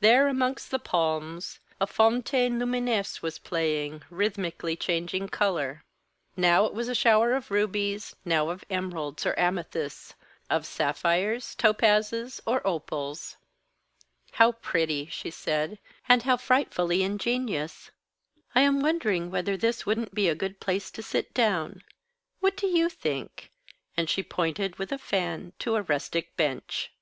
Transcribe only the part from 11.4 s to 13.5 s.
topazes, or opals.